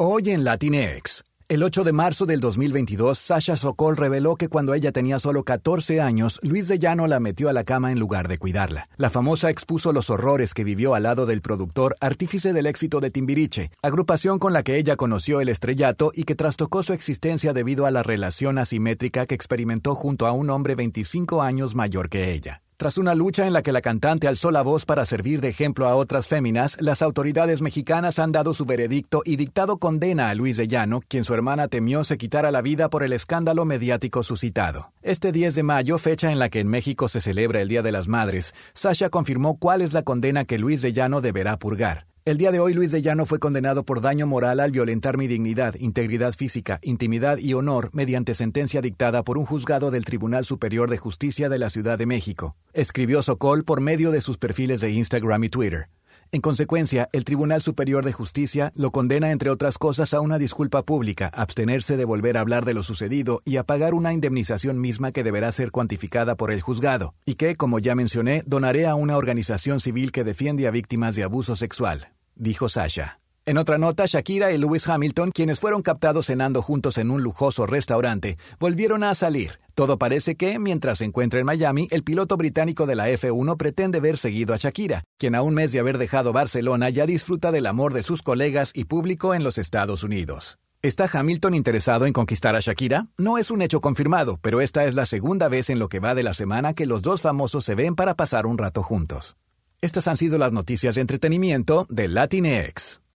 Hoy 0.00 0.30
en 0.30 0.44
Latinex. 0.44 1.24
El 1.48 1.64
8 1.64 1.82
de 1.82 1.90
marzo 1.90 2.24
del 2.24 2.38
2022, 2.38 3.18
Sasha 3.18 3.56
Sokol 3.56 3.96
reveló 3.96 4.36
que 4.36 4.48
cuando 4.48 4.74
ella 4.74 4.92
tenía 4.92 5.18
solo 5.18 5.42
14 5.42 6.00
años, 6.00 6.38
Luis 6.44 6.68
de 6.68 6.78
Llano 6.78 7.08
la 7.08 7.18
metió 7.18 7.48
a 7.48 7.52
la 7.52 7.64
cama 7.64 7.90
en 7.90 7.98
lugar 7.98 8.28
de 8.28 8.38
cuidarla. 8.38 8.88
La 8.96 9.10
famosa 9.10 9.50
expuso 9.50 9.92
los 9.92 10.08
horrores 10.08 10.54
que 10.54 10.62
vivió 10.62 10.94
al 10.94 11.02
lado 11.02 11.26
del 11.26 11.42
productor, 11.42 11.96
artífice 12.00 12.52
del 12.52 12.66
éxito 12.66 13.00
de 13.00 13.10
Timbiriche, 13.10 13.72
agrupación 13.82 14.38
con 14.38 14.52
la 14.52 14.62
que 14.62 14.76
ella 14.76 14.94
conoció 14.94 15.40
el 15.40 15.48
estrellato 15.48 16.12
y 16.14 16.22
que 16.22 16.36
trastocó 16.36 16.84
su 16.84 16.92
existencia 16.92 17.52
debido 17.52 17.84
a 17.84 17.90
la 17.90 18.04
relación 18.04 18.58
asimétrica 18.58 19.26
que 19.26 19.34
experimentó 19.34 19.96
junto 19.96 20.28
a 20.28 20.30
un 20.30 20.48
hombre 20.50 20.76
25 20.76 21.42
años 21.42 21.74
mayor 21.74 22.08
que 22.08 22.32
ella. 22.32 22.62
Tras 22.78 22.96
una 22.96 23.16
lucha 23.16 23.44
en 23.44 23.52
la 23.52 23.62
que 23.62 23.72
la 23.72 23.80
cantante 23.80 24.28
alzó 24.28 24.52
la 24.52 24.62
voz 24.62 24.84
para 24.84 25.04
servir 25.04 25.40
de 25.40 25.48
ejemplo 25.48 25.88
a 25.88 25.96
otras 25.96 26.28
féminas, 26.28 26.76
las 26.80 27.02
autoridades 27.02 27.60
mexicanas 27.60 28.20
han 28.20 28.30
dado 28.30 28.54
su 28.54 28.66
veredicto 28.66 29.22
y 29.24 29.34
dictado 29.34 29.78
condena 29.78 30.30
a 30.30 30.34
Luis 30.36 30.56
de 30.58 30.68
Llano, 30.68 31.00
quien 31.08 31.24
su 31.24 31.34
hermana 31.34 31.66
temió 31.66 32.04
se 32.04 32.18
quitara 32.18 32.52
la 32.52 32.62
vida 32.62 32.88
por 32.88 33.02
el 33.02 33.12
escándalo 33.12 33.64
mediático 33.64 34.22
suscitado. 34.22 34.92
Este 35.02 35.32
10 35.32 35.56
de 35.56 35.62
mayo, 35.64 35.98
fecha 35.98 36.30
en 36.30 36.38
la 36.38 36.50
que 36.50 36.60
en 36.60 36.68
México 36.68 37.08
se 37.08 37.20
celebra 37.20 37.62
el 37.62 37.68
Día 37.68 37.82
de 37.82 37.90
las 37.90 38.06
Madres, 38.06 38.54
Sasha 38.74 39.10
confirmó 39.10 39.58
cuál 39.58 39.82
es 39.82 39.92
la 39.92 40.02
condena 40.02 40.44
que 40.44 40.60
Luis 40.60 40.80
de 40.80 40.92
Llano 40.92 41.20
deberá 41.20 41.58
purgar. 41.58 42.07
El 42.28 42.36
día 42.36 42.52
de 42.52 42.60
hoy 42.60 42.74
Luis 42.74 42.90
de 42.90 43.00
Llano 43.00 43.24
fue 43.24 43.38
condenado 43.38 43.84
por 43.84 44.02
daño 44.02 44.26
moral 44.26 44.60
al 44.60 44.70
violentar 44.70 45.16
mi 45.16 45.28
dignidad, 45.28 45.74
integridad 45.76 46.34
física, 46.34 46.78
intimidad 46.82 47.38
y 47.38 47.54
honor 47.54 47.88
mediante 47.94 48.34
sentencia 48.34 48.82
dictada 48.82 49.22
por 49.22 49.38
un 49.38 49.46
juzgado 49.46 49.90
del 49.90 50.04
Tribunal 50.04 50.44
Superior 50.44 50.90
de 50.90 50.98
Justicia 50.98 51.48
de 51.48 51.58
la 51.58 51.70
Ciudad 51.70 51.96
de 51.96 52.04
México, 52.04 52.54
escribió 52.74 53.22
Sokol 53.22 53.64
por 53.64 53.80
medio 53.80 54.10
de 54.10 54.20
sus 54.20 54.36
perfiles 54.36 54.82
de 54.82 54.90
Instagram 54.90 55.44
y 55.44 55.48
Twitter. 55.48 55.88
En 56.30 56.42
consecuencia, 56.42 57.08
el 57.12 57.24
Tribunal 57.24 57.62
Superior 57.62 58.04
de 58.04 58.12
Justicia 58.12 58.72
lo 58.74 58.90
condena, 58.90 59.30
entre 59.30 59.48
otras 59.48 59.78
cosas, 59.78 60.12
a 60.12 60.20
una 60.20 60.36
disculpa 60.36 60.82
pública, 60.82 61.30
abstenerse 61.32 61.96
de 61.96 62.04
volver 62.04 62.36
a 62.36 62.42
hablar 62.42 62.66
de 62.66 62.74
lo 62.74 62.82
sucedido 62.82 63.40
y 63.46 63.56
a 63.56 63.64
pagar 63.64 63.94
una 63.94 64.12
indemnización 64.12 64.78
misma 64.78 65.12
que 65.12 65.24
deberá 65.24 65.50
ser 65.50 65.70
cuantificada 65.70 66.34
por 66.34 66.52
el 66.52 66.60
juzgado, 66.60 67.14
y 67.24 67.36
que, 67.36 67.56
como 67.56 67.78
ya 67.78 67.94
mencioné, 67.94 68.42
donaré 68.44 68.86
a 68.86 68.96
una 68.96 69.16
organización 69.16 69.80
civil 69.80 70.12
que 70.12 70.24
defiende 70.24 70.66
a 70.66 70.70
víctimas 70.70 71.16
de 71.16 71.22
abuso 71.22 71.56
sexual 71.56 72.08
dijo 72.38 72.68
Sasha. 72.68 73.20
En 73.48 73.56
otra 73.56 73.78
nota, 73.78 74.04
Shakira 74.06 74.52
y 74.52 74.58
Lewis 74.58 74.86
Hamilton, 74.86 75.30
quienes 75.30 75.58
fueron 75.58 75.80
captados 75.80 76.26
cenando 76.26 76.60
juntos 76.60 76.98
en 76.98 77.10
un 77.10 77.22
lujoso 77.22 77.64
restaurante, 77.64 78.36
volvieron 78.60 79.02
a 79.02 79.14
salir. 79.14 79.58
Todo 79.74 79.98
parece 79.98 80.36
que, 80.36 80.58
mientras 80.58 80.98
se 80.98 81.06
encuentra 81.06 81.40
en 81.40 81.46
Miami, 81.46 81.88
el 81.90 82.04
piloto 82.04 82.36
británico 82.36 82.84
de 82.84 82.94
la 82.94 83.08
F1 83.08 83.56
pretende 83.56 84.00
ver 84.00 84.18
seguido 84.18 84.52
a 84.52 84.58
Shakira, 84.58 85.02
quien 85.18 85.34
a 85.34 85.40
un 85.40 85.54
mes 85.54 85.72
de 85.72 85.80
haber 85.80 85.96
dejado 85.96 86.34
Barcelona 86.34 86.90
ya 86.90 87.06
disfruta 87.06 87.50
del 87.50 87.66
amor 87.66 87.94
de 87.94 88.02
sus 88.02 88.22
colegas 88.22 88.72
y 88.74 88.84
público 88.84 89.34
en 89.34 89.44
los 89.44 89.56
Estados 89.56 90.04
Unidos. 90.04 90.58
¿Está 90.82 91.08
Hamilton 91.10 91.54
interesado 91.54 92.04
en 92.04 92.12
conquistar 92.12 92.54
a 92.54 92.60
Shakira? 92.60 93.06
No 93.16 93.38
es 93.38 93.50
un 93.50 93.62
hecho 93.62 93.80
confirmado, 93.80 94.38
pero 94.42 94.60
esta 94.60 94.84
es 94.84 94.94
la 94.94 95.06
segunda 95.06 95.48
vez 95.48 95.70
en 95.70 95.78
lo 95.78 95.88
que 95.88 96.00
va 96.00 96.14
de 96.14 96.22
la 96.22 96.34
semana 96.34 96.74
que 96.74 96.84
los 96.84 97.00
dos 97.00 97.22
famosos 97.22 97.64
se 97.64 97.74
ven 97.74 97.94
para 97.94 98.14
pasar 98.14 98.46
un 98.46 98.58
rato 98.58 98.82
juntos. 98.82 99.36
Estas 99.80 100.08
han 100.08 100.16
sido 100.16 100.38
las 100.38 100.52
noticias 100.52 100.96
de 100.96 101.02
entretenimiento 101.02 101.86
de 101.88 102.08
Latinx. 102.08 103.00